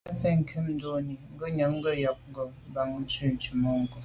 [0.07, 3.97] Tà nse’ nkum ndonni, ngùnyàm ke’ yon njen ngo’ bàn nzwi tswemanko’.